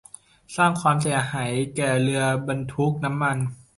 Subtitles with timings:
[0.55, 3.37] สร้างความเสียหายแก่เรือบรรทุกน้ำมัน